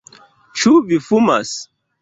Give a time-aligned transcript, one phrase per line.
[0.61, 1.57] Ĉu vi fumas?